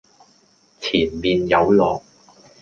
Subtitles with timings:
[0.79, 2.01] 前面有落